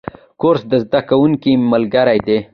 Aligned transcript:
کورس 0.41 0.61
د 0.71 0.73
زده 0.83 0.99
کوونکو 1.09 1.49
ملګری 1.71 2.19
دی. 2.27 2.37